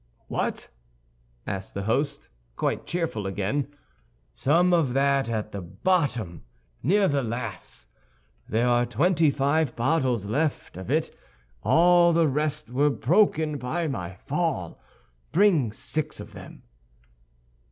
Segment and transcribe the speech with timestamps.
[0.29, 0.67] "What?"
[1.45, 3.67] asked the host, quite cheerful again.
[4.33, 6.41] "Some of that at the bottom,
[6.81, 7.85] near the laths.
[8.49, 11.11] There are twenty five bottles of it left;
[11.61, 14.81] all the rest were broken by my fall.
[15.31, 16.63] Bring six of them."